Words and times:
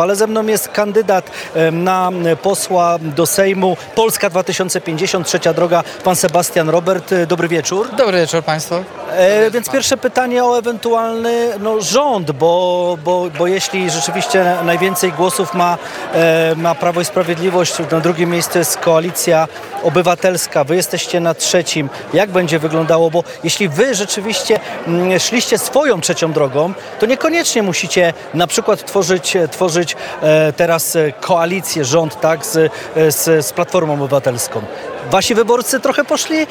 Ale 0.00 0.16
ze 0.16 0.26
mną 0.26 0.46
jest 0.46 0.68
kandydat 0.68 1.30
na 1.72 2.10
posła 2.42 2.98
do 2.98 3.26
Sejmu 3.26 3.76
Polska 3.94 4.30
2050, 4.30 5.26
trzecia 5.26 5.52
droga, 5.52 5.84
pan 6.04 6.16
Sebastian 6.16 6.68
Robert. 6.68 7.14
Dobry 7.28 7.48
wieczór. 7.48 7.88
Dobry 7.96 8.20
wieczór 8.20 8.42
Państwu. 8.42 8.74
E, 9.12 9.50
więc 9.50 9.70
pierwsze 9.70 9.96
pytanie 9.96 10.44
o 10.44 10.58
ewentualny 10.58 11.48
no, 11.60 11.80
rząd, 11.80 12.30
bo, 12.30 12.98
bo, 13.04 13.30
bo 13.38 13.46
jeśli 13.46 13.90
rzeczywiście 13.90 14.56
najwięcej 14.64 15.12
głosów 15.12 15.54
ma, 15.54 15.78
e, 16.14 16.54
ma 16.56 16.74
Prawo 16.74 17.00
i 17.00 17.04
Sprawiedliwość, 17.04 17.74
na 17.90 18.00
drugim 18.00 18.30
miejscu 18.30 18.58
jest 18.58 18.76
Koalicja 18.76 19.48
Obywatelska, 19.82 20.64
wy 20.64 20.76
jesteście 20.76 21.20
na 21.20 21.34
trzecim, 21.34 21.88
jak 22.14 22.30
będzie 22.30 22.58
wyglądało? 22.58 23.10
Bo 23.10 23.24
jeśli 23.44 23.68
wy 23.68 23.94
rzeczywiście 23.94 24.60
mm, 24.86 25.18
szliście 25.18 25.58
swoją 25.58 26.00
trzecią 26.00 26.32
drogą, 26.32 26.72
to 27.00 27.06
niekoniecznie 27.06 27.62
musicie 27.62 28.12
na 28.34 28.46
przykład 28.46 28.84
tworzyć, 28.84 29.36
tworzyć 29.50 29.96
e, 30.22 30.52
teraz 30.52 30.96
e, 30.96 31.12
koalicję, 31.12 31.84
rząd, 31.84 32.20
tak, 32.20 32.46
z, 32.46 32.56
e, 32.56 33.12
z, 33.12 33.46
z 33.46 33.52
Platformą 33.52 33.94
Obywatelską. 33.94 34.62
Wasi 35.10 35.34
wyborcy 35.34 35.80
trochę 35.80 36.04
poszli, 36.04 36.38
e, 36.38 36.46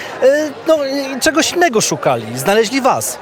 no, 0.68 0.78
czegoś 1.22 1.52
innego 1.52 1.82
szukali, 1.82 2.40
znaleźli 2.40 2.82
was. 2.82 3.18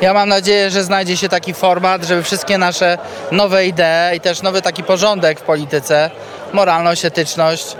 Ja 0.00 0.14
mam 0.14 0.28
nadzieję, 0.28 0.70
że 0.70 0.84
znajdzie 0.84 1.16
się 1.16 1.28
taki 1.28 1.54
format, 1.54 2.04
żeby 2.04 2.22
wszystkie 2.22 2.58
nasze 2.58 2.98
nowe 3.32 3.66
idee 3.66 4.16
i 4.16 4.20
też 4.20 4.42
nowy 4.42 4.62
taki 4.62 4.82
porządek 4.82 5.40
w 5.40 5.42
polityce, 5.42 6.10
moralność, 6.52 7.04
etyczność, 7.04 7.76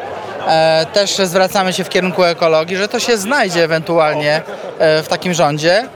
e, 0.47 0.87
też 0.93 1.17
zwracamy 1.17 1.73
się 1.73 1.85
w 1.85 1.89
kierunku 1.89 2.25
ekologii, 2.25 2.77
że 2.77 2.89
to 2.89 3.01
się 3.01 3.17
znajdzie 3.17 3.65
ewentualnie 3.65 4.43
e, 4.79 5.03
w 5.03 5.09
takim 5.09 5.35
rządzie 5.35 5.89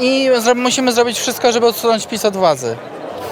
i 0.00 0.30
musimy 0.54 0.92
zrobić 0.92 1.18
wszystko, 1.18 1.52
żeby 1.52 1.66
odsunąć 1.66 2.06
PiS 2.06 2.24
od 2.24 2.36
władzy. 2.36 2.76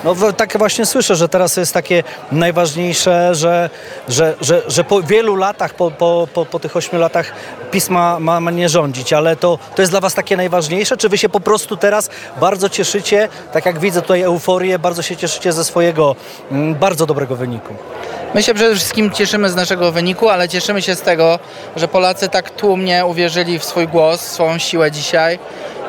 No 0.05 0.15
tak 0.37 0.59
właśnie 0.59 0.87
słyszę, 0.87 1.17
że 1.17 1.29
teraz 1.29 1.57
jest 1.57 1.75
takie 1.75 2.03
najważniejsze, 2.33 3.35
że, 3.35 3.71
że, 4.09 4.35
że, 4.41 4.63
że 4.67 4.85
po 4.85 5.03
wielu 5.03 5.37
latach, 5.37 5.75
po, 5.75 5.91
po, 5.91 6.29
po, 6.35 6.47
po 6.47 6.59
tych 6.59 6.77
ośmiu 6.77 6.99
latach 6.99 7.33
PiS 7.71 7.91
ma, 7.91 8.21
ma, 8.21 8.51
nie 8.51 8.69
rządzić, 8.69 9.13
ale 9.13 9.37
to, 9.37 9.59
to 9.75 9.83
jest 9.83 9.93
dla 9.93 10.01
was 10.01 10.15
takie 10.15 10.37
najważniejsze? 10.37 10.97
Czy 10.97 11.09
wy 11.09 11.19
się 11.19 11.29
po 11.29 11.41
prostu 11.41 11.77
teraz 11.77 12.11
bardzo 12.41 12.69
cieszycie, 12.69 13.29
tak 13.53 13.67
jak 13.67 13.79
widzę 13.79 14.03
tutaj 14.03 14.23
euforię, 14.23 14.79
bardzo 14.79 15.03
się 15.03 15.17
cieszycie 15.17 15.53
ze 15.53 15.65
swojego 15.65 16.17
mm, 16.51 16.75
bardzo 16.75 17.07
dobrego 17.07 17.37
wyniku? 17.37 17.75
My 18.35 18.43
się 18.43 18.55
przede 18.55 18.75
wszystkim 18.75 19.11
cieszymy 19.11 19.51
z 19.51 19.55
naszego 19.55 19.93
wyniku, 19.93 20.29
ale 20.29 20.49
cieszymy 20.49 20.83
się 20.83 20.95
z 20.95 21.01
tego, 21.01 21.39
że 21.77 21.89
Polacy 21.89 22.29
tak 22.29 22.51
tłumnie 22.51 23.07
uwierzyli 23.07 23.59
w 23.59 23.65
swój 23.65 23.89
głos, 23.89 24.21
w 24.21 24.29
swoją 24.29 24.59
siłę 24.59 24.91
dzisiaj. 24.91 25.39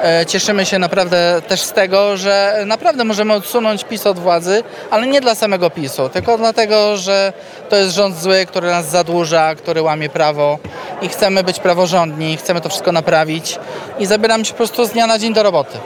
E, 0.03 0.25
Cieszymy 0.25 0.65
się 0.65 0.79
naprawdę 0.79 1.41
też 1.47 1.61
z 1.61 1.71
tego, 1.71 2.17
że 2.17 2.63
naprawdę 2.65 3.03
możemy 3.03 3.33
odsunąć 3.33 3.83
PiS 3.83 4.07
od 4.07 4.19
władzy, 4.19 4.63
ale 4.91 5.07
nie 5.07 5.21
dla 5.21 5.35
samego 5.35 5.69
PiSu, 5.69 6.09
tylko 6.09 6.37
dlatego, 6.37 6.97
że 6.97 7.33
to 7.69 7.75
jest 7.75 7.95
rząd 7.95 8.17
zły, 8.17 8.45
który 8.45 8.67
nas 8.67 8.89
zadłuża, 8.89 9.55
który 9.55 9.81
łamie 9.81 10.09
prawo 10.09 10.59
i 11.01 11.09
chcemy 11.09 11.43
być 11.43 11.59
praworządni, 11.59 12.37
chcemy 12.37 12.61
to 12.61 12.69
wszystko 12.69 12.91
naprawić 12.91 13.59
i 13.99 14.05
zabieramy 14.05 14.45
się 14.45 14.51
po 14.51 14.57
prostu 14.57 14.85
z 14.85 14.89
dnia 14.89 15.07
na 15.07 15.19
dzień 15.19 15.33
do 15.33 15.43
roboty. 15.43 15.77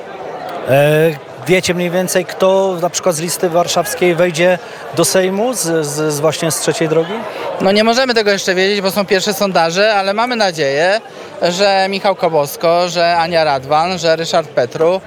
E, 0.70 1.33
wiecie 1.48 1.74
mniej 1.74 1.90
więcej, 1.90 2.26
kto 2.26 2.78
na 2.82 2.90
przykład 2.90 3.16
z 3.16 3.20
listy 3.20 3.50
warszawskiej 3.50 4.16
wejdzie 4.16 4.60
do 4.96 5.06
Sejmu, 5.06 5.54
z, 5.54 5.86
z, 5.86 6.14
z 6.14 6.20
właśnie 6.20 6.52
z 6.52 6.60
trzeciej 6.60 6.90
drogi? 6.90 7.14
No 7.62 7.72
nie 7.72 7.84
możemy 7.84 8.14
tego 8.14 8.32
jeszcze 8.32 8.56
wiedzieć, 8.56 8.82
bo 8.82 8.92
są 8.92 9.06
pierwsze 9.06 9.34
sondaże, 9.34 9.96
ale 9.96 10.14
mamy 10.14 10.36
nadzieję, 10.36 11.02
że 11.42 11.88
Michał 11.90 12.16
Kobosko, 12.16 12.90
że 12.90 13.18
Ania 13.18 13.44
Radwan, 13.44 13.98
że 14.00 14.16
Ryszard 14.16 14.50
Petru. 14.50 15.02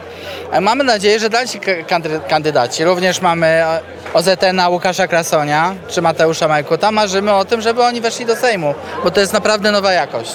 Mamy 0.60 0.84
nadzieję, 0.84 1.18
że 1.18 1.30
dalsi 1.30 1.60
kandydaci. 2.28 2.84
Również 2.84 3.20
mamy 3.20 3.64
OZN-a 4.14 4.68
Łukasza 4.68 5.08
Krasonia 5.08 5.74
czy 5.88 6.02
Mateusza 6.02 6.48
Majkuta. 6.48 6.92
Marzymy 6.92 7.34
o 7.34 7.44
tym, 7.44 7.60
żeby 7.60 7.82
oni 7.82 8.00
weszli 8.00 8.26
do 8.26 8.36
Sejmu, 8.36 8.74
bo 9.04 9.10
to 9.10 9.20
jest 9.20 9.32
naprawdę 9.32 9.72
nowa 9.72 9.92
jakość. 9.92 10.34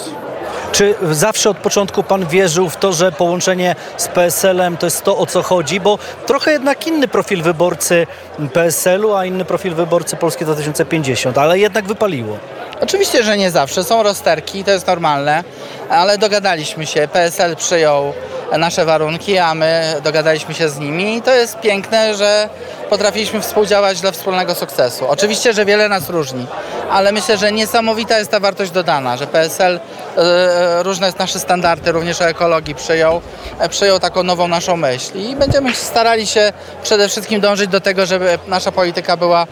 Czy 0.72 0.96
zawsze 1.12 1.50
od 1.50 1.58
początku 1.58 2.04
pan 2.04 2.26
wierzył 2.26 2.70
w 2.70 2.76
to, 2.76 2.94
że 2.94 3.12
połączenie 3.12 3.76
z 3.98 4.08
PSL-em 4.08 4.78
to 4.78 4.86
jest 4.88 5.04
to, 5.04 5.18
o 5.18 5.26
co 5.26 5.44
chodzi? 5.44 5.80
Bo 5.80 6.00
trochę 6.26 6.52
jednak 6.52 6.88
inny 6.88 7.08
profil 7.08 7.44
wyborcy 7.44 8.08
PSL-u, 8.54 9.14
a 9.14 9.26
inny 9.26 9.46
profil 9.46 9.76
wyborcy 9.76 10.16
Polski 10.16 10.46
2050, 10.46 11.38
ale 11.38 11.60
jednak 11.60 11.86
wypaliło. 11.86 12.38
Oczywiście, 12.82 13.24
że 13.24 13.38
nie 13.38 13.52
zawsze. 13.52 13.84
Są 13.84 14.04
rozterki, 14.04 14.64
to 14.64 14.72
jest 14.72 14.88
normalne, 14.88 15.44
ale 15.90 16.18
dogadaliśmy 16.18 16.86
się. 16.86 17.08
PSL 17.08 17.56
przyjął 17.56 18.14
nasze 18.58 18.86
warunki, 18.86 19.38
a 19.38 19.56
my 19.56 19.96
dogadaliśmy 20.04 20.54
się 20.54 20.70
z 20.70 20.80
nimi 20.80 21.16
i 21.16 21.22
to 21.22 21.34
jest 21.34 21.60
piękne, 21.60 22.16
że 22.16 22.50
potrafiliśmy 22.90 23.42
współdziałać 23.42 24.02
dla 24.02 24.12
wspólnego 24.12 24.56
sukcesu. 24.56 25.08
Oczywiście, 25.08 25.54
że 25.54 25.66
wiele 25.66 25.90
nas 25.90 26.10
różni, 26.10 26.48
ale 26.92 27.12
myślę, 27.12 27.38
że 27.38 27.52
niesamowita 27.52 28.20
jest 28.20 28.32
ta 28.32 28.40
wartość 28.40 28.72
dodana, 28.72 29.18
że 29.18 29.28
PSL 29.28 29.80
e, 30.18 30.84
różne 30.84 31.14
nasze 31.20 31.40
standardy, 31.40 31.92
również 31.92 32.22
o 32.22 32.30
ekologii 32.30 32.76
przyjął, 32.76 33.22
e, 33.60 33.70
przyjął 33.70 34.00
taką 34.00 34.24
nową 34.24 34.48
naszą 34.48 34.78
myśl 34.78 35.18
i 35.18 35.36
będziemy 35.36 35.74
starali 35.74 36.28
się 36.28 36.54
przede 36.84 37.10
wszystkim 37.10 37.42
dążyć 37.42 37.68
do 37.68 37.82
tego, 37.82 38.06
żeby 38.06 38.40
nasza 38.48 38.72
polityka 38.72 39.18
była, 39.18 39.48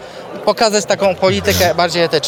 pokazać 0.45 0.85
taką 0.85 1.15
politykę 1.15 1.75
bardziej 1.75 2.03
etyczną. 2.03 2.19